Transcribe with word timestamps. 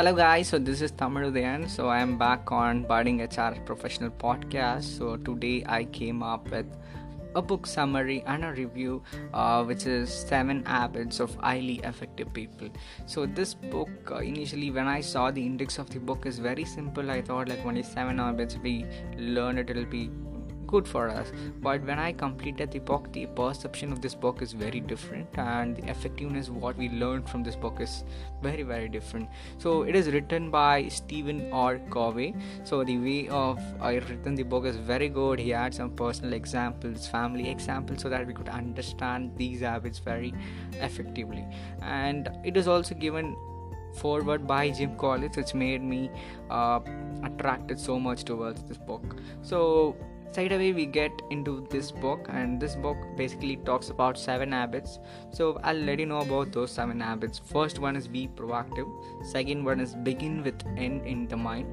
Hello 0.00 0.14
guys, 0.14 0.48
so 0.48 0.58
this 0.58 0.80
is 0.80 0.92
Tamiludayan. 0.92 1.68
So 1.68 1.88
I 1.88 2.00
am 2.00 2.16
back 2.16 2.50
on 2.50 2.84
Budding 2.84 3.20
HR 3.20 3.54
Professional 3.66 4.08
Podcast. 4.08 4.84
So 4.96 5.18
today 5.18 5.62
I 5.66 5.84
came 5.84 6.22
up 6.22 6.50
with 6.50 6.64
a 7.34 7.42
book 7.42 7.66
summary 7.66 8.22
and 8.26 8.46
a 8.46 8.52
review, 8.52 9.02
uh, 9.34 9.62
which 9.62 9.84
is 9.84 10.08
Seven 10.10 10.64
Habits 10.64 11.20
of 11.20 11.34
Highly 11.34 11.80
Effective 11.84 12.32
People. 12.32 12.70
So 13.04 13.26
this 13.26 13.52
book, 13.52 13.90
uh, 14.10 14.20
initially 14.20 14.70
when 14.70 14.88
I 14.88 15.02
saw 15.02 15.30
the 15.30 15.44
index 15.44 15.76
of 15.76 15.90
the 15.90 15.98
book, 15.98 16.24
is 16.24 16.38
very 16.38 16.64
simple. 16.64 17.10
I 17.10 17.20
thought 17.20 17.50
like 17.50 17.66
only 17.66 17.82
seven 17.82 18.16
habits 18.16 18.56
we 18.62 18.86
learn 19.18 19.58
it, 19.58 19.68
it'll 19.68 19.84
be 19.84 20.08
good 20.70 20.86
for 20.86 21.08
us. 21.08 21.32
But 21.66 21.82
when 21.90 21.98
i 21.98 22.12
completed 22.12 22.70
the 22.70 22.80
book 22.90 23.12
the 23.12 23.26
perception 23.40 23.92
of 23.92 24.00
this 24.00 24.14
book 24.14 24.42
is 24.46 24.52
very 24.52 24.80
different 24.92 25.38
and 25.44 25.76
the 25.76 25.90
effectiveness 25.94 26.50
what 26.64 26.76
we 26.76 26.88
learned 27.02 27.28
from 27.28 27.42
this 27.42 27.56
book 27.56 27.80
is 27.80 28.04
very 28.42 28.62
very 28.62 28.88
different. 28.88 29.28
So 29.58 29.82
it 29.82 29.96
is 29.96 30.10
written 30.16 30.50
by 30.50 30.88
stephen 30.88 31.52
r. 31.52 31.78
Covey. 31.90 32.34
So 32.64 32.84
the 32.84 32.98
way 32.98 33.28
of 33.28 33.60
i 33.80 33.94
written 33.94 34.34
the 34.34 34.48
book 34.54 34.64
is 34.64 34.76
very 34.76 35.08
good. 35.08 35.38
He 35.38 35.50
had 35.50 35.74
some 35.74 35.90
personal 35.90 36.34
examples 36.40 37.06
family 37.18 37.48
examples 37.50 38.02
so 38.02 38.08
that 38.08 38.26
we 38.26 38.34
could 38.34 38.48
understand 38.48 39.32
these 39.36 39.60
habits 39.60 39.98
very 39.98 40.34
effectively. 40.88 41.46
And 41.82 42.28
it 42.44 42.56
is 42.56 42.68
also 42.68 42.94
given 42.94 43.36
forward 43.94 44.46
by 44.46 44.70
Jim 44.70 44.96
Collins, 44.96 45.36
which 45.36 45.54
made 45.54 45.82
me 45.82 46.10
uh, 46.50 46.80
attracted 47.24 47.78
so 47.78 47.98
much 47.98 48.24
towards 48.24 48.62
this 48.64 48.78
book. 48.78 49.16
So 49.42 49.96
Straight 50.30 50.52
away, 50.52 50.72
we 50.72 50.86
get 50.86 51.10
into 51.30 51.66
this 51.70 51.90
book, 51.90 52.28
and 52.30 52.60
this 52.60 52.76
book 52.76 52.96
basically 53.16 53.56
talks 53.56 53.90
about 53.90 54.16
seven 54.16 54.52
habits. 54.52 55.00
So, 55.32 55.58
I'll 55.64 55.74
let 55.74 55.98
you 55.98 56.06
know 56.06 56.20
about 56.20 56.52
those 56.52 56.70
seven 56.70 57.00
habits. 57.00 57.40
First 57.44 57.80
one 57.80 57.96
is 57.96 58.06
be 58.06 58.28
proactive, 58.28 58.88
second 59.24 59.64
one 59.64 59.80
is 59.80 59.96
begin 59.96 60.44
with 60.44 60.64
end 60.76 61.04
in 61.04 61.26
the 61.26 61.36
mind, 61.36 61.66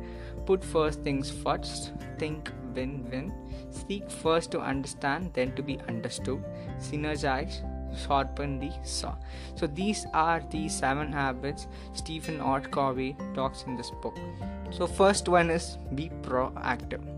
put 0.48 0.64
first 0.64 1.04
things 1.04 1.30
first, 1.30 1.94
think 2.18 2.52
win 2.74 3.08
win, 3.12 3.32
seek 3.70 4.10
first 4.10 4.50
to 4.52 4.60
understand, 4.60 5.32
then 5.34 5.54
to 5.56 5.62
be 5.62 5.80
understood, 5.88 6.44
synergize, 6.80 7.62
sharpen 7.96 8.60
the 8.60 8.72
saw. 8.82 9.14
So 9.54 9.68
these 9.68 10.08
are 10.16 10.42
the 10.50 10.68
seven 10.68 11.14
habits 11.14 11.68
Stephen 11.94 12.42
R. 12.42 12.62
Covey 12.62 13.16
talks 13.36 13.64
in 13.68 13.76
this 13.76 13.92
book. 14.02 14.18
So 14.72 14.88
first 14.88 15.30
one 15.30 15.52
is 15.52 15.78
be 15.94 16.10
proactive 16.24 17.17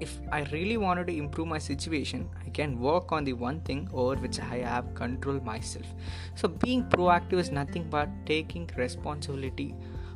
if 0.00 0.18
I 0.30 0.42
really 0.52 0.76
wanted 0.76 1.06
to 1.08 1.16
improve 1.16 1.48
my 1.48 1.58
situation, 1.58 2.28
I 2.44 2.50
can 2.50 2.78
work 2.78 3.12
on 3.12 3.24
the 3.24 3.32
one 3.32 3.60
thing 3.60 3.88
over 3.92 4.16
which 4.16 4.40
I 4.40 4.58
have 4.58 4.94
control 4.94 5.40
myself. 5.40 5.86
So, 6.34 6.48
being 6.48 6.84
proactive 6.84 7.38
is 7.38 7.50
nothing 7.50 7.88
but 7.88 8.08
taking 8.26 8.68
responsibility 8.76 9.74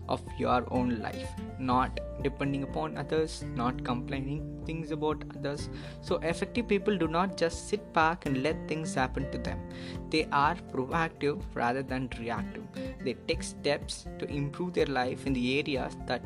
of 0.09 0.21
your 0.39 0.67
own 0.71 1.01
life, 1.01 1.29
not 1.59 2.01
depending 2.23 2.65
upon 2.65 2.99
others, 2.99 3.45
not 3.55 3.83
complaining 3.85 4.63
things 4.67 4.91
about 4.91 5.23
others. 5.37 5.69
So, 6.03 6.17
effective 6.17 6.69
people 6.69 6.99
do 6.99 7.09
not 7.09 7.37
just 7.37 7.69
sit 7.69 7.93
back 7.93 8.27
and 8.27 8.43
let 8.43 8.69
things 8.69 8.95
happen 8.95 9.31
to 9.31 9.39
them. 9.39 9.59
They 10.11 10.27
are 10.33 10.57
proactive 10.73 11.41
rather 11.55 11.83
than 11.83 12.11
reactive. 12.19 12.65
They 13.05 13.15
take 13.29 13.43
steps 13.43 14.07
to 14.19 14.27
improve 14.27 14.75
their 14.75 14.87
life 14.87 15.27
in 15.27 15.33
the 15.33 15.59
areas 15.61 15.97
that 16.07 16.23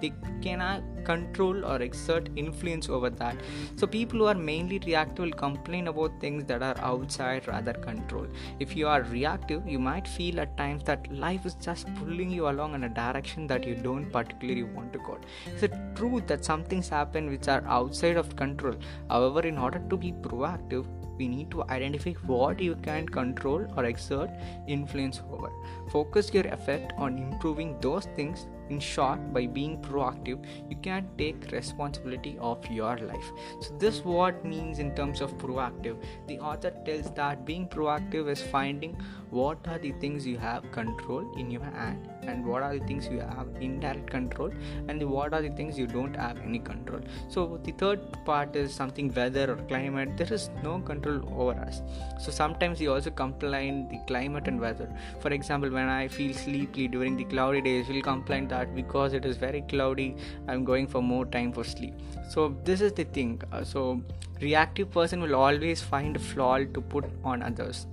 they 0.00 0.12
cannot 0.40 0.82
control 1.04 1.64
or 1.64 1.80
exert 1.82 2.28
influence 2.36 2.88
over 2.88 3.10
that. 3.10 3.36
So, 3.76 3.86
people 3.86 4.20
who 4.20 4.26
are 4.26 4.34
mainly 4.34 4.78
reactive 4.86 5.24
will 5.24 5.32
complain 5.32 5.88
about 5.88 6.20
things 6.20 6.44
that 6.44 6.62
are 6.62 6.78
outside 6.78 7.48
rather 7.48 7.72
control. 7.72 8.26
If 8.58 8.76
you 8.76 8.88
are 8.88 9.02
reactive, 9.02 9.66
you 9.66 9.78
might 9.78 10.06
feel 10.06 10.40
at 10.40 10.56
times 10.56 10.84
that 10.84 11.12
life 11.12 11.46
is 11.46 11.54
just 11.54 11.92
pulling 11.96 12.30
you 12.30 12.48
along 12.48 12.74
in 12.74 12.84
a 12.84 12.88
direction 12.88 13.46
that 13.48 13.66
you 13.66 13.74
don't 13.74 14.10
particularly 14.10 14.64
want 14.64 14.92
to 14.92 14.98
go. 14.98 15.18
It's 15.46 15.62
a 15.62 15.92
truth 15.94 16.26
that 16.26 16.44
some 16.44 16.64
things 16.64 16.88
happen 16.88 17.30
which 17.30 17.48
are 17.48 17.62
outside 17.66 18.16
of 18.16 18.34
control. 18.36 18.74
However, 19.08 19.40
in 19.40 19.58
order 19.58 19.82
to 19.90 19.96
be 19.96 20.12
proactive, 20.12 20.86
we 21.18 21.28
need 21.28 21.50
to 21.50 21.62
identify 21.64 22.12
what 22.26 22.60
you 22.60 22.74
can 22.76 23.06
control 23.06 23.66
or 23.76 23.84
exert 23.84 24.30
influence 24.66 25.20
over. 25.30 25.50
Focus 25.90 26.32
your 26.32 26.46
effort 26.46 26.92
on 26.96 27.18
improving 27.18 27.78
those 27.80 28.06
things 28.16 28.46
in 28.72 28.80
short, 28.80 29.20
by 29.32 29.46
being 29.46 29.74
proactive, 29.86 30.44
you 30.70 30.76
can 30.88 31.08
take 31.18 31.50
responsibility 31.52 32.36
of 32.50 32.68
your 32.70 32.96
life. 32.98 33.28
So, 33.60 33.74
this 33.78 34.04
what 34.04 34.44
means 34.44 34.78
in 34.78 34.94
terms 34.94 35.20
of 35.20 35.36
proactive. 35.38 35.96
The 36.28 36.38
author 36.38 36.72
tells 36.86 37.10
that 37.20 37.44
being 37.50 37.68
proactive 37.68 38.30
is 38.34 38.42
finding 38.42 38.96
what 39.30 39.58
are 39.72 39.78
the 39.78 39.92
things 39.92 40.26
you 40.26 40.38
have 40.38 40.70
control 40.72 41.26
in 41.42 41.50
your 41.50 41.64
hand 41.64 42.08
and 42.22 42.44
what 42.46 42.62
are 42.62 42.78
the 42.78 42.84
things 42.86 43.08
you 43.08 43.20
have 43.20 43.48
indirect 43.60 44.10
control 44.10 44.50
and 44.88 45.02
what 45.10 45.32
are 45.32 45.42
the 45.42 45.50
things 45.60 45.78
you 45.78 45.86
don't 45.86 46.14
have 46.14 46.38
any 46.40 46.58
control. 46.58 47.00
So, 47.28 47.60
the 47.64 47.72
third 47.72 48.00
part 48.24 48.56
is 48.56 48.74
something 48.74 49.12
weather 49.14 49.46
or 49.52 49.56
climate. 49.72 50.16
There 50.16 50.32
is 50.32 50.50
no 50.62 50.80
control 50.80 51.20
over 51.38 51.58
us. 51.60 51.82
So, 52.20 52.30
sometimes 52.30 52.80
we 52.80 52.88
also 52.88 53.10
complain 53.10 53.88
the 53.88 54.00
climate 54.06 54.48
and 54.48 54.60
weather. 54.60 54.88
For 55.20 55.30
example, 55.38 55.70
when 55.70 55.88
I 55.88 56.08
feel 56.08 56.34
sleepy 56.34 56.88
during 56.88 57.16
the 57.16 57.24
cloudy 57.24 57.60
days, 57.60 57.88
we'll 57.88 58.02
complain 58.02 58.48
that 58.48 58.61
that 58.62 58.74
because 58.74 59.12
it 59.12 59.24
is 59.24 59.36
very 59.36 59.62
cloudy 59.74 60.08
i'm 60.48 60.64
going 60.64 60.86
for 60.86 61.02
more 61.02 61.24
time 61.26 61.52
for 61.52 61.64
sleep. 61.64 61.94
So 62.28 62.56
this 62.64 62.80
is 62.80 62.92
the 62.92 63.04
thing. 63.04 63.40
Uh, 63.52 63.64
so 63.64 64.02
reactive 64.40 64.90
person 64.90 65.20
will 65.20 65.34
always 65.34 65.82
find 65.82 66.16
a 66.16 66.18
flaw 66.18 66.58
to 66.58 66.80
put 66.80 67.04
on 67.24 67.42
others. 67.42 67.86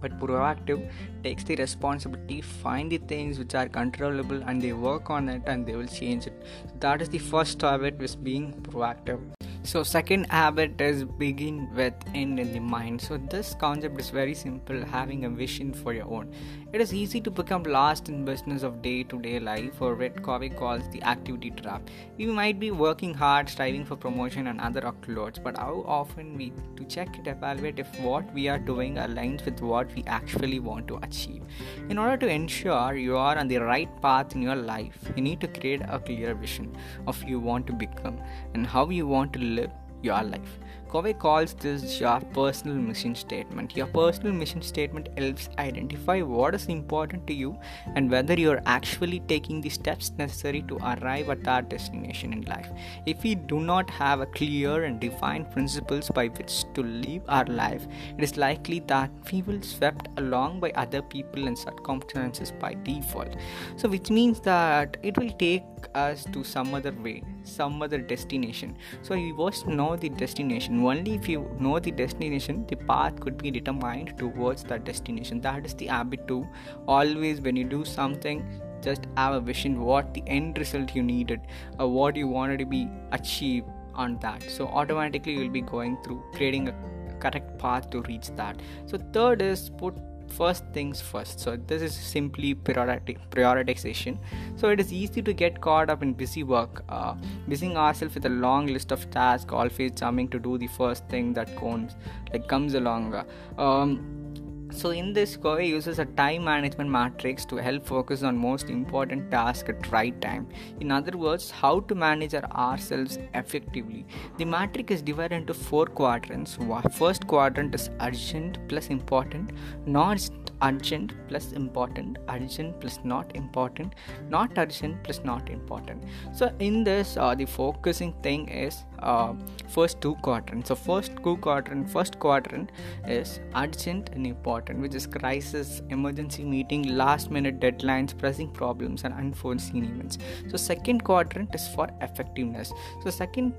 But 0.00 0.18
proactive 0.20 0.90
takes 1.22 1.44
the 1.44 1.56
responsibility 1.56 2.40
find 2.40 2.92
the 2.92 2.98
things 2.98 3.38
which 3.38 3.54
are 3.54 3.68
controllable 3.68 4.42
and 4.46 4.60
they 4.60 4.72
work 4.72 5.08
on 5.08 5.28
it 5.28 5.42
and 5.46 5.66
they 5.66 5.76
will 5.76 5.86
change 5.86 6.26
it. 6.26 6.42
So 6.66 6.74
that 6.80 7.00
is 7.00 7.08
the 7.08 7.18
first 7.18 7.62
habit 7.62 7.96
with 7.98 8.22
being 8.22 8.52
proactive. 8.68 9.20
So 9.62 9.82
second 9.82 10.26
habit 10.30 10.78
is 10.78 11.04
begin 11.04 11.74
with 11.74 11.94
end 12.14 12.38
in 12.38 12.52
the 12.52 12.60
mind. 12.60 13.00
So 13.00 13.16
this 13.16 13.54
concept 13.58 13.98
is 13.98 14.10
very 14.10 14.34
simple 14.34 14.84
having 14.84 15.24
a 15.24 15.30
vision 15.30 15.72
for 15.72 15.94
your 15.94 16.04
own 16.04 16.34
it 16.74 16.80
is 16.80 16.92
easy 16.92 17.20
to 17.20 17.30
become 17.30 17.62
lost 17.62 18.08
in 18.08 18.24
business 18.24 18.64
of 18.64 18.82
day-to-day 18.82 19.38
life 19.38 19.80
or 19.80 19.94
what 19.94 20.20
Covey 20.24 20.48
calls 20.48 20.88
the 20.90 21.00
activity 21.04 21.50
trap 21.50 21.90
we 22.16 22.26
might 22.26 22.58
be 22.58 22.72
working 22.72 23.14
hard 23.14 23.48
striving 23.48 23.84
for 23.84 23.94
promotion 23.94 24.48
and 24.48 24.60
other 24.60 24.80
accolades 24.80 25.40
but 25.40 25.56
how 25.56 25.84
often 25.86 26.36
we 26.36 26.52
to 26.76 26.84
check 26.94 27.16
and 27.16 27.28
evaluate 27.28 27.78
if 27.78 28.00
what 28.00 28.34
we 28.34 28.48
are 28.48 28.58
doing 28.58 28.96
aligns 28.96 29.44
with 29.44 29.60
what 29.60 29.94
we 29.94 30.02
actually 30.08 30.58
want 30.58 30.88
to 30.88 30.98
achieve 31.04 31.44
in 31.90 31.96
order 31.96 32.16
to 32.16 32.28
ensure 32.28 32.96
you 32.96 33.16
are 33.16 33.38
on 33.38 33.46
the 33.46 33.58
right 33.58 34.02
path 34.02 34.34
in 34.34 34.42
your 34.42 34.56
life 34.56 34.98
you 35.14 35.22
need 35.22 35.40
to 35.40 35.46
create 35.46 35.82
a 35.88 36.00
clear 36.00 36.34
vision 36.34 36.76
of 37.06 37.22
who 37.22 37.28
you 37.28 37.38
want 37.38 37.68
to 37.68 37.72
become 37.72 38.20
and 38.54 38.66
how 38.66 38.88
you 38.90 39.06
want 39.06 39.32
to 39.32 39.38
live 39.38 39.70
your 40.04 40.22
life. 40.22 40.58
Covey 40.94 41.12
calls 41.12 41.54
this 41.54 41.98
your 41.98 42.20
personal 42.34 42.76
mission 42.76 43.16
statement. 43.16 43.76
Your 43.76 43.88
personal 43.88 44.32
mission 44.32 44.62
statement 44.62 45.08
helps 45.18 45.48
identify 45.58 46.20
what 46.20 46.54
is 46.54 46.66
important 46.66 47.26
to 47.26 47.34
you 47.34 47.58
and 47.96 48.08
whether 48.08 48.34
you 48.34 48.52
are 48.52 48.62
actually 48.64 49.18
taking 49.26 49.60
the 49.60 49.70
steps 49.70 50.12
necessary 50.18 50.62
to 50.68 50.76
arrive 50.76 51.30
at 51.30 51.42
that 51.42 51.68
destination 51.68 52.32
in 52.32 52.42
life. 52.42 52.68
If 53.06 53.24
we 53.24 53.34
do 53.34 53.58
not 53.58 53.90
have 53.90 54.20
a 54.20 54.26
clear 54.26 54.84
and 54.84 55.00
defined 55.00 55.50
principles 55.50 56.10
by 56.10 56.28
which 56.28 56.62
to 56.74 56.84
live 56.84 57.22
our 57.26 57.46
life, 57.46 57.88
it 58.16 58.22
is 58.22 58.36
likely 58.36 58.78
that 58.86 59.10
we 59.32 59.42
will 59.42 59.62
swept 59.62 60.06
along 60.16 60.60
by 60.60 60.70
other 60.76 61.02
people 61.02 61.48
and 61.48 61.58
circumstances 61.58 62.52
by 62.52 62.74
default. 62.84 63.34
So, 63.74 63.88
which 63.88 64.10
means 64.10 64.38
that 64.42 64.96
it 65.02 65.18
will 65.18 65.32
take 65.40 65.64
us 65.96 66.24
to 66.32 66.44
some 66.44 66.72
other 66.72 66.92
way, 66.92 67.24
some 67.42 67.82
other 67.82 67.98
destination. 67.98 68.76
So, 69.02 69.16
we 69.16 69.32
must 69.32 69.66
know 69.66 69.96
the 69.96 70.08
destination 70.08 70.83
only 70.88 71.14
if 71.14 71.28
you 71.28 71.50
know 71.58 71.78
the 71.78 71.90
destination 71.90 72.64
the 72.66 72.76
path 72.76 73.20
could 73.20 73.38
be 73.38 73.50
determined 73.50 74.16
towards 74.18 74.64
that 74.64 74.84
destination. 74.84 75.40
That 75.40 75.66
is 75.66 75.74
the 75.74 75.86
habit 75.86 76.26
to 76.28 76.46
always 76.86 77.40
when 77.40 77.56
you 77.56 77.64
do 77.64 77.84
something 77.84 78.44
just 78.82 79.06
have 79.16 79.34
a 79.34 79.40
vision 79.40 79.80
what 79.80 80.12
the 80.12 80.22
end 80.26 80.58
result 80.58 80.94
you 80.94 81.02
needed 81.02 81.40
or 81.78 81.88
what 81.88 82.16
you 82.16 82.28
wanted 82.28 82.58
to 82.58 82.66
be 82.66 82.88
achieved 83.12 83.66
on 83.94 84.18
that. 84.18 84.42
So 84.42 84.66
automatically 84.66 85.32
you'll 85.32 85.50
be 85.50 85.62
going 85.62 85.96
through 86.02 86.22
creating 86.34 86.68
a 86.68 86.74
correct 87.18 87.58
path 87.58 87.88
to 87.90 88.02
reach 88.02 88.28
that. 88.36 88.60
So 88.86 88.98
third 89.12 89.40
is 89.40 89.70
put 89.70 89.94
first 90.28 90.64
things 90.72 91.00
first. 91.00 91.40
So 91.40 91.56
this 91.56 91.82
is 91.82 91.94
simply 91.94 92.54
priority 92.54 93.18
prioritization. 93.30 94.18
So 94.56 94.68
it 94.68 94.80
is 94.80 94.92
easy 94.92 95.22
to 95.22 95.32
get 95.32 95.60
caught 95.60 95.90
up 95.90 96.02
in 96.02 96.12
busy 96.12 96.42
work 96.42 96.84
uh, 96.88 97.14
busying 97.48 97.76
ourselves 97.76 98.14
with 98.14 98.26
a 98.26 98.30
long 98.30 98.66
list 98.66 98.92
of 98.92 99.10
tasks 99.10 99.52
always 99.52 99.92
jumping 99.92 100.28
to 100.28 100.38
do 100.38 100.58
the 100.58 100.66
first 100.68 101.08
thing 101.08 101.32
that 101.34 101.56
comes 101.56 101.96
like 102.32 102.48
comes 102.48 102.74
along. 102.74 103.24
Um, 103.58 104.33
so 104.74 104.90
in 104.90 105.12
this 105.12 105.36
Covey 105.36 105.68
uses 105.68 105.98
a 105.98 106.04
time 106.04 106.44
management 106.44 106.90
matrix 106.90 107.44
to 107.46 107.56
help 107.56 107.86
focus 107.86 108.22
on 108.22 108.36
most 108.36 108.70
important 108.70 109.30
tasks 109.30 109.68
at 109.68 109.90
right 109.92 110.20
time. 110.20 110.48
In 110.80 110.90
other 110.90 111.16
words, 111.16 111.50
how 111.50 111.80
to 111.80 111.94
manage 111.94 112.34
our 112.34 112.44
ourselves 112.52 113.18
effectively. 113.34 114.04
The 114.38 114.44
matrix 114.44 114.94
is 114.94 115.02
divided 115.02 115.36
into 115.36 115.54
four 115.54 115.86
quadrants. 115.86 116.58
First 116.92 117.26
quadrant 117.26 117.74
is 117.74 117.90
urgent 118.00 118.58
plus 118.68 118.88
important, 118.88 119.52
not 119.86 120.28
urgent 120.62 121.12
plus 121.28 121.52
important, 121.52 122.18
urgent 122.28 122.80
plus 122.80 122.98
not 123.04 123.34
important, 123.36 123.94
not 124.28 124.50
urgent 124.56 125.02
plus 125.04 125.20
not 125.24 125.50
important. 125.50 126.02
So 126.32 126.52
in 126.58 126.84
this, 126.84 127.16
uh, 127.16 127.34
the 127.34 127.44
focusing 127.44 128.12
thing 128.22 128.48
is 128.48 128.84
uh, 129.04 129.34
first 129.68 130.00
two 130.00 130.14
quadrants. 130.16 130.68
So 130.68 130.74
first 130.74 131.12
two 131.22 131.36
quadrant, 131.36 131.90
first 131.90 132.18
quadrant 132.18 132.72
is 133.06 133.40
urgent 133.54 134.10
and 134.10 134.26
important, 134.26 134.80
which 134.80 134.94
is 134.94 135.06
crisis, 135.06 135.82
emergency 135.90 136.44
meeting, 136.44 136.96
last 136.96 137.30
minute 137.30 137.60
deadlines, 137.60 138.16
pressing 138.16 138.50
problems, 138.50 139.04
and 139.04 139.14
unforeseen 139.14 139.84
events. 139.84 140.18
So 140.50 140.56
second 140.56 141.04
quadrant 141.04 141.54
is 141.54 141.68
for 141.68 141.88
effectiveness. 142.00 142.72
So 143.02 143.10
second 143.10 143.58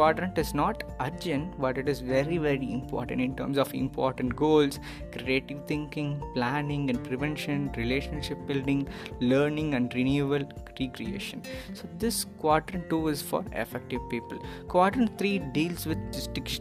quadrant 0.00 0.38
is 0.38 0.54
not 0.54 0.84
urgent, 1.06 1.60
but 1.64 1.78
it 1.78 1.88
is 1.88 2.00
very 2.00 2.38
very 2.38 2.72
important 2.72 3.20
in 3.20 3.36
terms 3.36 3.58
of 3.58 3.74
important 3.74 4.34
goals, 4.34 4.78
creative 5.16 5.66
thinking, 5.66 6.10
planning 6.34 6.88
and 6.90 7.02
prevention, 7.04 7.70
relationship 7.76 8.38
building, 8.46 8.88
learning 9.20 9.74
and 9.74 9.94
renewal, 9.94 10.44
recreation. 10.80 11.42
So 11.74 11.88
this 11.98 12.24
quadrant 12.38 12.88
two 12.88 13.08
is 13.08 13.22
for 13.22 13.44
effective 13.52 14.00
people 14.08 14.38
Quadrant 14.68 15.18
3 15.18 15.38
deals 15.52 15.86
with 15.86 15.98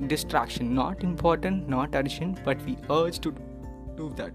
distraction, 0.07 0.74
not 0.74 1.03
important, 1.03 1.69
not 1.69 1.94
urgent, 1.94 2.44
but 2.44 2.62
we 2.63 2.77
urge 2.89 3.19
to 3.19 3.31
do 3.97 4.12
that. 4.15 4.33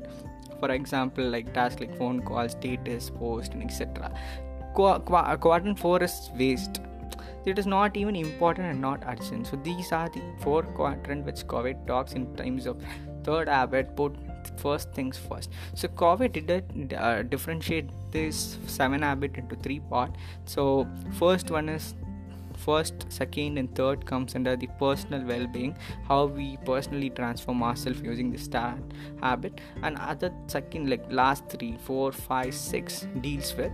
For 0.60 0.70
example, 0.70 1.28
like 1.28 1.52
tasks 1.52 1.80
like 1.80 1.96
phone 1.98 2.22
calls, 2.22 2.52
status, 2.52 3.10
post, 3.10 3.52
and 3.52 3.62
etc. 3.62 4.12
Qu- 4.74 5.00
qu- 5.00 5.36
quadrant 5.38 5.78
4 5.78 6.02
is 6.02 6.30
waste. 6.38 6.80
It 7.44 7.58
is 7.58 7.66
not 7.66 7.96
even 7.96 8.16
important 8.16 8.66
and 8.66 8.80
not 8.80 9.02
urgent. 9.06 9.46
So 9.46 9.56
these 9.56 9.92
are 9.92 10.08
the 10.08 10.22
four 10.40 10.62
quadrant 10.62 11.24
which 11.26 11.46
Covey 11.46 11.74
talks 11.86 12.12
in 12.12 12.34
terms 12.36 12.66
of 12.66 12.82
third 13.22 13.48
habit. 13.48 13.96
Put 13.96 14.16
first 14.56 14.92
things 14.92 15.18
first. 15.18 15.50
So 15.74 15.88
Covey 15.88 16.28
did 16.28 16.94
uh, 16.96 17.22
differentiate 17.22 17.90
this 18.10 18.58
seven 18.66 19.02
habit 19.02 19.36
into 19.36 19.56
three 19.56 19.80
part. 19.80 20.16
So 20.44 20.86
first 21.18 21.50
one 21.50 21.68
is 21.68 21.94
first 22.56 23.06
second 23.08 23.58
and 23.58 23.74
third 23.74 24.06
comes 24.06 24.34
under 24.34 24.56
the 24.56 24.68
personal 24.78 25.22
well-being 25.26 25.76
how 26.06 26.26
we 26.26 26.56
personally 26.64 27.10
transform 27.10 27.62
ourselves 27.62 28.00
using 28.00 28.30
the 28.30 28.38
star 28.38 28.78
habit 29.20 29.60
and 29.82 29.96
other 29.98 30.32
second 30.46 30.88
like 30.88 31.04
last 31.10 31.48
three 31.48 31.76
four 31.84 32.12
five 32.12 32.54
six 32.54 33.06
deals 33.20 33.54
with 33.56 33.72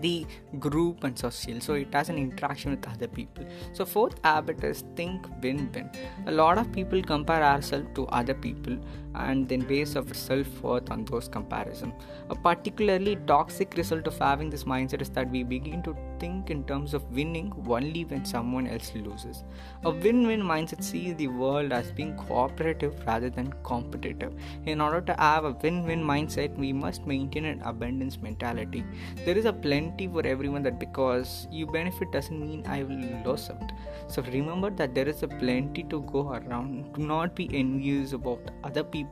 the 0.00 0.26
group 0.58 1.04
and 1.04 1.18
social 1.18 1.60
so 1.60 1.74
it 1.74 1.92
has 1.92 2.08
an 2.08 2.18
interaction 2.18 2.70
with 2.70 2.86
other 2.88 3.08
people. 3.08 3.44
So 3.72 3.84
fourth 3.84 4.18
habit 4.24 4.62
is 4.64 4.84
think 4.96 5.26
win-win 5.42 5.90
a 6.26 6.32
lot 6.32 6.58
of 6.58 6.72
people 6.72 7.02
compare 7.02 7.42
ourselves 7.42 7.88
to 7.94 8.06
other 8.08 8.34
people 8.34 8.76
and 9.18 9.48
then 9.48 9.60
base 9.60 9.94
of 9.96 10.14
self-worth 10.16 10.90
on 10.90 11.04
those 11.04 11.28
comparison. 11.28 11.92
A 12.30 12.34
particularly 12.34 13.16
toxic 13.26 13.74
result 13.76 14.06
of 14.06 14.18
having 14.18 14.50
this 14.50 14.64
mindset 14.64 15.02
is 15.02 15.10
that 15.10 15.30
we 15.30 15.42
begin 15.42 15.82
to 15.82 15.96
think 16.20 16.50
in 16.50 16.64
terms 16.64 16.94
of 16.94 17.10
winning 17.12 17.52
only 17.68 18.04
when 18.04 18.24
someone 18.24 18.66
else 18.66 18.92
loses. 18.94 19.44
A 19.84 19.90
win-win 19.90 20.42
mindset 20.42 20.82
sees 20.82 21.14
the 21.16 21.28
world 21.28 21.72
as 21.72 21.92
being 21.92 22.16
cooperative 22.16 22.94
rather 23.06 23.30
than 23.30 23.52
competitive. 23.64 24.34
In 24.66 24.80
order 24.80 25.00
to 25.00 25.14
have 25.18 25.44
a 25.44 25.52
win-win 25.52 26.02
mindset 26.02 26.56
we 26.56 26.72
must 26.72 27.06
maintain 27.06 27.44
an 27.44 27.62
abundance 27.62 28.18
mentality. 28.18 28.84
There 29.24 29.36
is 29.36 29.44
a 29.44 29.52
plenty 29.52 29.88
plenty 29.98 30.08
for 30.08 30.26
everyone 30.26 30.62
that 30.62 30.78
because 30.78 31.46
you 31.50 31.66
benefit 31.66 32.10
doesn't 32.12 32.40
mean 32.40 32.64
I 32.66 32.82
will 32.82 33.00
lose 33.24 33.50
out. 33.50 33.72
So 34.08 34.22
remember 34.22 34.70
that 34.70 34.94
there 34.94 35.08
is 35.08 35.22
a 35.22 35.28
plenty 35.28 35.82
to 35.84 36.02
go 36.02 36.30
around. 36.30 36.92
Do 36.94 37.06
not 37.06 37.34
be 37.34 37.48
envious 37.52 38.12
about 38.12 38.40
other 38.64 38.82
people 38.82 39.07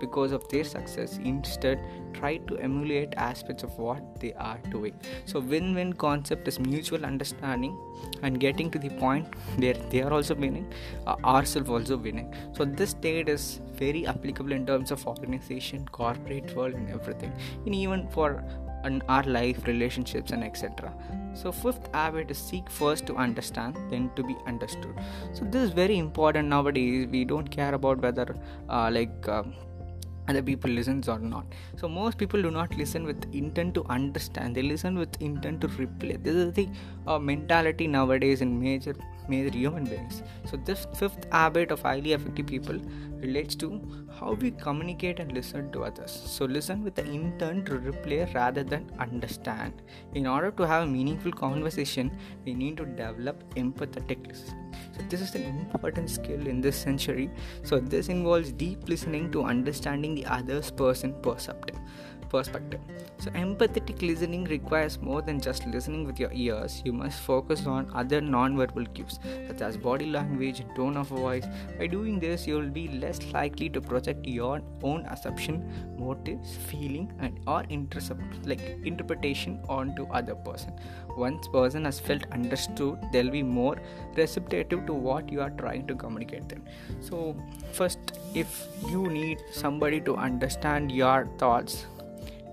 because 0.00 0.32
of 0.32 0.48
their 0.48 0.64
success. 0.64 1.18
Instead, 1.24 1.78
try 2.12 2.36
to 2.38 2.58
emulate 2.58 3.14
aspects 3.16 3.62
of 3.62 3.78
what 3.78 4.20
they 4.20 4.32
are 4.34 4.58
doing. 4.70 4.94
So 5.24 5.40
win-win 5.40 5.92
concept 5.94 6.48
is 6.48 6.58
mutual 6.58 7.04
understanding 7.04 7.78
and 8.22 8.40
getting 8.40 8.70
to 8.70 8.78
the 8.78 8.90
point 8.90 9.26
where 9.56 9.74
they 9.74 10.02
are 10.02 10.12
also 10.12 10.34
winning, 10.34 10.72
uh, 11.06 11.16
ourselves 11.24 11.68
also 11.68 11.96
winning. 11.96 12.34
So 12.52 12.64
this 12.64 12.90
state 12.90 13.28
is 13.28 13.60
very 13.74 14.06
applicable 14.06 14.52
in 14.52 14.66
terms 14.66 14.90
of 14.90 15.06
organization, 15.06 15.86
corporate 15.92 16.54
world, 16.56 16.74
and 16.74 16.90
everything. 16.90 17.32
And 17.64 17.74
even 17.74 18.08
for 18.08 18.44
in 18.86 19.02
our 19.08 19.22
life, 19.24 19.66
relationships, 19.66 20.32
and 20.32 20.44
etc. 20.44 20.92
So, 21.34 21.52
fifth 21.52 21.88
habit 21.92 22.30
is 22.30 22.38
seek 22.38 22.70
first 22.70 23.06
to 23.06 23.16
understand, 23.16 23.76
then 23.90 24.10
to 24.16 24.22
be 24.22 24.36
understood. 24.46 24.94
So, 25.32 25.44
this 25.44 25.62
is 25.62 25.70
very 25.70 25.98
important 25.98 26.48
nowadays. 26.48 27.06
We 27.10 27.24
don't 27.24 27.50
care 27.50 27.74
about 27.74 28.00
whether, 28.00 28.34
uh, 28.68 28.90
like, 28.92 29.28
uh, 29.28 29.42
other 30.28 30.42
people 30.42 30.70
listens 30.70 31.08
or 31.08 31.18
not 31.18 31.46
so 31.76 31.88
most 31.88 32.18
people 32.18 32.40
do 32.42 32.50
not 32.50 32.76
listen 32.76 33.04
with 33.04 33.26
intent 33.32 33.74
to 33.74 33.84
understand 33.88 34.56
they 34.56 34.62
listen 34.62 34.98
with 34.98 35.20
intent 35.22 35.60
to 35.60 35.68
reply 35.68 36.16
this 36.20 36.34
is 36.34 36.52
the 36.54 36.68
uh, 37.06 37.18
mentality 37.18 37.86
nowadays 37.86 38.40
in 38.40 38.60
major 38.60 38.94
major 39.28 39.56
human 39.56 39.84
beings. 39.84 40.22
So 40.44 40.56
this 40.56 40.86
fifth 40.94 41.26
habit 41.32 41.70
of 41.70 41.82
highly 41.82 42.12
effective 42.12 42.46
people 42.46 42.78
relates 43.18 43.54
to 43.56 43.80
how 44.18 44.32
we 44.32 44.50
communicate 44.50 45.20
and 45.20 45.32
listen 45.32 45.70
to 45.72 45.84
others. 45.84 46.10
So 46.10 46.44
listen 46.44 46.82
with 46.84 46.94
the 46.94 47.04
intent 47.04 47.66
to 47.66 47.72
replay 47.72 48.32
rather 48.34 48.62
than 48.62 48.90
understand. 48.98 49.82
In 50.14 50.26
order 50.26 50.50
to 50.52 50.66
have 50.66 50.84
a 50.84 50.86
meaningful 50.86 51.32
conversation 51.32 52.10
we 52.44 52.54
need 52.54 52.76
to 52.78 52.84
develop 52.84 53.42
empathetic 53.54 54.26
listening. 54.26 54.74
So 54.96 55.02
this 55.08 55.20
is 55.20 55.34
an 55.34 55.44
important 55.44 56.10
skill 56.10 56.46
in 56.46 56.60
this 56.60 56.76
century. 56.76 57.30
So 57.62 57.78
this 57.78 58.08
involves 58.08 58.52
deep 58.52 58.88
listening 58.88 59.30
to 59.32 59.44
understanding 59.44 60.14
the 60.14 60.26
other's 60.26 60.70
person 60.70 61.14
perceptive 61.22 61.76
perspective. 62.28 62.80
So, 63.18 63.30
empathetic 63.30 64.02
listening 64.02 64.44
requires 64.44 65.00
more 65.00 65.22
than 65.22 65.40
just 65.40 65.66
listening 65.66 66.06
with 66.06 66.20
your 66.20 66.32
ears. 66.32 66.82
You 66.84 66.92
must 66.92 67.20
focus 67.20 67.66
on 67.66 67.90
other 67.94 68.20
non-verbal 68.20 68.86
cues, 68.86 69.18
such 69.48 69.60
as 69.60 69.76
body 69.76 70.06
language 70.06 70.62
tone 70.74 70.96
of 70.96 71.08
voice. 71.08 71.46
By 71.78 71.86
doing 71.86 72.18
this, 72.20 72.46
you 72.46 72.54
will 72.56 72.70
be 72.70 72.88
less 72.88 73.20
likely 73.32 73.68
to 73.70 73.80
project 73.80 74.26
your 74.26 74.60
own 74.82 75.06
assumption, 75.06 75.96
motives, 75.98 76.56
feeling, 76.68 77.12
and 77.20 77.38
or 77.46 77.64
like 78.44 78.60
interpretation 78.84 79.60
onto 79.68 80.06
other 80.08 80.34
person. 80.34 80.72
Once 81.16 81.48
person 81.48 81.84
has 81.84 81.98
felt 81.98 82.26
understood, 82.32 82.98
they'll 83.12 83.30
be 83.30 83.42
more 83.42 83.76
receptive 84.16 84.86
to 84.86 84.92
what 84.92 85.30
you 85.32 85.40
are 85.40 85.50
trying 85.50 85.86
to 85.86 85.94
communicate 85.94 86.48
them. 86.48 86.64
So, 87.00 87.36
first, 87.72 88.18
if 88.34 88.66
you 88.90 89.08
need 89.08 89.42
somebody 89.52 90.00
to 90.02 90.16
understand 90.16 90.92
your 90.92 91.28
thoughts 91.38 91.86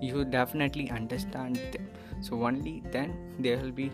you 0.00 0.24
definitely 0.24 0.90
understand 0.90 1.56
them 1.72 1.88
so 2.20 2.42
only 2.44 2.82
then 2.90 3.16
they 3.38 3.56
will 3.56 3.72
be 3.72 3.90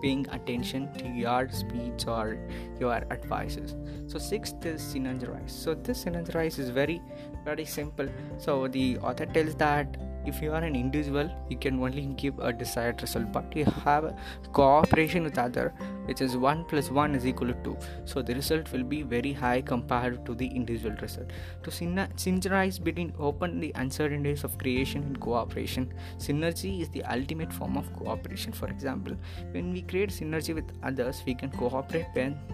paying 0.00 0.26
attention 0.30 0.92
to 0.94 1.08
your 1.08 1.48
speech 1.50 2.06
or 2.06 2.38
your 2.78 3.04
advices. 3.10 3.74
So 4.06 4.18
sixth 4.18 4.64
is 4.64 4.80
synergize 4.80 5.50
so 5.50 5.74
this 5.74 6.04
synergize 6.04 6.58
is 6.58 6.70
very 6.70 7.02
very 7.44 7.64
simple. 7.64 8.08
So 8.38 8.68
the 8.68 8.98
author 8.98 9.26
tells 9.26 9.54
that 9.56 9.96
if 10.30 10.40
you 10.42 10.52
are 10.52 10.64
an 10.70 10.76
individual 10.76 11.30
you 11.48 11.56
can 11.56 11.80
only 11.86 12.06
give 12.22 12.38
a 12.38 12.52
desired 12.52 13.00
result 13.02 13.30
but 13.32 13.56
you 13.56 13.64
have 13.84 14.04
cooperation 14.52 15.24
with 15.24 15.38
other 15.38 15.72
which 16.06 16.20
is 16.26 16.36
1 16.36 16.64
plus 16.70 16.90
1 16.90 17.14
is 17.14 17.26
equal 17.30 17.48
to 17.48 17.56
2 17.64 17.76
so 18.04 18.22
the 18.22 18.34
result 18.34 18.70
will 18.72 18.86
be 18.94 19.00
very 19.02 19.32
high 19.32 19.60
compared 19.60 20.24
to 20.26 20.34
the 20.34 20.46
individual 20.46 20.94
result. 21.02 21.30
To 21.64 21.70
synergize 21.70 22.82
between 22.82 23.12
open 23.18 23.60
the 23.60 23.72
uncertainties 23.74 24.44
of 24.44 24.56
creation 24.58 25.02
and 25.02 25.20
cooperation 25.20 25.92
synergy 26.18 26.80
is 26.82 26.88
the 26.90 27.04
ultimate 27.04 27.52
form 27.52 27.76
of 27.76 27.92
cooperation. 27.92 28.52
For 28.52 28.68
example 28.68 29.16
when 29.52 29.72
we 29.72 29.82
create 29.82 30.10
synergy 30.10 30.54
with 30.54 30.72
others 30.82 31.22
we 31.26 31.34
can 31.34 31.50
cooperate 31.50 32.06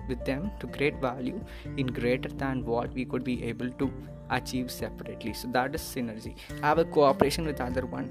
with 0.08 0.24
them 0.24 0.50
to 0.60 0.66
create 0.66 1.00
value 1.00 1.40
in 1.76 1.86
greater 1.86 2.28
than 2.28 2.64
what 2.64 2.92
we 2.92 3.04
could 3.04 3.24
be 3.24 3.42
able 3.44 3.70
to 3.70 3.92
achieve 4.30 4.70
separately. 4.70 5.34
So 5.34 5.48
that 5.48 5.74
is 5.74 5.80
synergy. 5.80 6.36
Have 6.62 6.78
a 6.78 6.84
cooperation 6.84 7.46
with 7.46 7.60
other 7.60 7.86
one. 7.86 8.10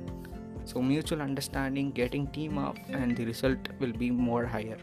So 0.65 0.81
mutual 0.81 1.21
understanding 1.21 1.91
getting 1.91 2.27
team 2.27 2.57
up 2.57 2.77
and 2.89 3.15
the 3.15 3.25
result 3.25 3.57
will 3.79 3.93
be 3.93 4.11
more 4.11 4.45
higher. 4.45 4.77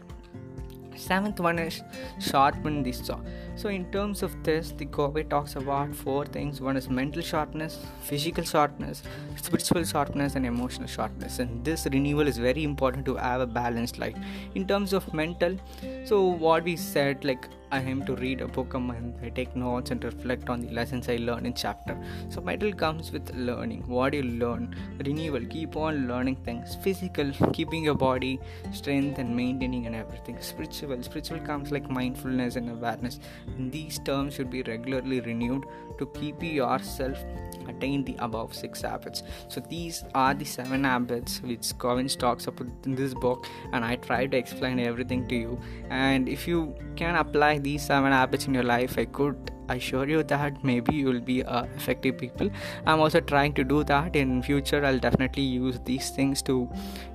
Seventh 0.95 1.39
one 1.39 1.57
is 1.57 1.81
sharpen 2.19 2.83
the 2.83 2.91
saw. 2.91 3.19
So 3.55 3.69
in 3.69 3.89
terms 3.91 4.21
of 4.23 4.35
this 4.43 4.71
the 4.71 4.85
Covey 4.85 5.23
talks 5.23 5.55
about 5.55 5.95
four 5.95 6.25
things. 6.25 6.61
One 6.61 6.77
is 6.77 6.89
mental 6.89 7.21
sharpness 7.21 7.79
physical 8.01 8.43
sharpness 8.43 9.01
spiritual 9.35 9.85
sharpness 9.85 10.35
and 10.35 10.45
emotional 10.45 10.87
sharpness. 10.87 11.39
And 11.39 11.63
this 11.65 11.87
renewal 11.91 12.27
is 12.27 12.37
very 12.37 12.63
important 12.63 13.05
to 13.05 13.15
have 13.15 13.41
a 13.41 13.47
balanced 13.47 13.97
life. 13.97 14.15
In 14.53 14.67
terms 14.67 14.93
of 14.93 15.11
mental 15.13 15.57
so 16.05 16.27
what 16.27 16.63
we 16.65 16.75
said 16.75 17.25
like 17.25 17.47
I 17.71 17.79
aim 17.79 18.05
to 18.05 18.15
read 18.15 18.41
a 18.41 18.47
book 18.47 18.73
a 18.73 18.79
month. 18.79 19.15
I 19.23 19.29
take 19.29 19.55
notes 19.55 19.91
and 19.91 20.03
reflect 20.03 20.49
on 20.49 20.59
the 20.59 20.71
lessons 20.71 21.07
I 21.07 21.15
learn 21.15 21.45
in 21.45 21.53
chapter. 21.53 21.97
So 22.29 22.41
title 22.41 22.73
comes 22.73 23.11
with 23.13 23.33
learning. 23.33 23.83
What 23.87 24.13
you 24.13 24.23
learn, 24.23 24.75
renewal. 25.05 25.45
Keep 25.45 25.77
on 25.77 26.07
learning 26.07 26.35
things. 26.43 26.75
Physical, 26.83 27.31
keeping 27.53 27.85
your 27.85 27.95
body, 27.95 28.41
strength 28.73 29.19
and 29.19 29.33
maintaining 29.33 29.87
and 29.87 29.95
everything. 29.95 30.41
Spiritual. 30.41 31.01
Spiritual 31.01 31.39
comes 31.39 31.71
like 31.71 31.89
mindfulness 31.89 32.57
and 32.57 32.69
awareness. 32.69 33.19
These 33.57 33.99
terms 33.99 34.33
should 34.33 34.49
be 34.49 34.63
regularly 34.63 35.21
renewed 35.21 35.63
to 35.97 36.07
keep 36.07 36.43
yourself 36.43 37.23
attain 37.67 38.03
the 38.03 38.15
above 38.19 38.53
six 38.53 38.81
habits. 38.81 39.23
So 39.47 39.61
these 39.61 40.03
are 40.13 40.33
the 40.33 40.45
seven 40.45 40.83
habits 40.83 41.41
which 41.41 41.77
Goggins 41.77 42.15
talks 42.15 42.47
about 42.47 42.67
in 42.85 42.95
this 42.95 43.13
book, 43.13 43.45
and 43.71 43.85
I 43.85 43.95
try 43.95 44.27
to 44.27 44.37
explain 44.37 44.79
everything 44.79 45.27
to 45.27 45.35
you. 45.35 45.59
And 45.89 46.27
if 46.27 46.47
you 46.47 46.75
can 46.95 47.15
apply 47.15 47.59
these 47.61 47.85
seven 47.85 48.11
habits 48.11 48.47
in 48.47 48.53
your 48.53 48.63
life, 48.63 48.97
I 48.97 49.05
could 49.05 49.51
assure 49.69 50.07
you 50.07 50.23
that 50.23 50.63
maybe 50.63 50.95
you 50.95 51.05
will 51.05 51.21
be 51.21 51.43
uh, 51.43 51.63
effective 51.75 52.17
people. 52.17 52.49
I'm 52.85 52.99
also 52.99 53.21
trying 53.21 53.53
to 53.53 53.63
do 53.63 53.83
that. 53.85 54.15
In 54.15 54.41
future 54.43 54.83
i'll 54.85 54.99
definitely 54.99 55.43
use 55.43 55.79
these 55.85 56.09
things 56.09 56.41
to 56.43 56.69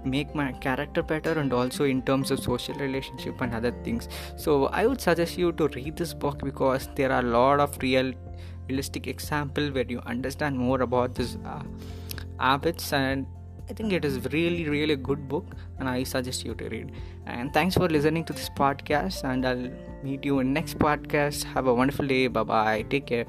make 0.05 0.35
my 0.35 0.53
character 0.53 1.03
better 1.03 1.33
and 1.39 1.53
also 1.53 1.85
in 1.85 2.03
terms 2.03 2.31
of 2.31 2.41
social 2.41 2.75
relationship 2.75 3.41
and 3.41 3.55
other 3.55 3.73
things. 3.85 4.09
So 4.37 4.67
i 4.67 4.87
would 4.87 5.01
suggest 5.01 5.39
you 5.39 5.53
to 5.53 5.69
read 5.69 5.97
this 5.97 6.15
book 6.15 6.39
because 6.43 6.89
there 6.95 7.13
are 7.13 7.21
a 7.21 7.31
lot 7.39 7.61
of 7.61 7.79
real 7.83 8.13
realistic 8.69 9.07
example 9.07 9.69
where 9.71 9.85
you 9.89 10.01
understand 10.07 10.59
more 10.59 10.83
about 10.83 11.15
this 11.15 11.37
uh, 11.45 11.63
habits 12.39 12.93
and 12.93 13.27
I 13.69 13.73
think 13.73 13.93
it 13.93 14.05
is 14.05 14.19
really, 14.33 14.69
really 14.69 14.95
a 14.95 14.97
good 14.97 15.29
book, 15.29 15.45
and 15.79 15.89
I 15.89 16.05
suggest 16.05 16.45
you 16.45 16.55
to 16.55 16.69
read. 16.69 16.93
And 17.27 17.53
thanks 17.53 17.75
for 17.75 17.89
listening 17.89 18.25
to 18.27 18.33
this 18.33 18.49
podcast, 18.49 19.25
and 19.25 19.47
I'll 19.47 19.69
meet 20.05 20.25
you 20.25 20.39
in 20.39 20.53
next 20.53 20.79
podcast. 20.79 21.45
Have 21.45 21.67
a 21.67 21.75
wonderful 21.75 22.07
day. 22.07 22.27
Bye 22.29 22.45
bye. 22.45 22.83
Take 22.89 23.07
care. 23.07 23.27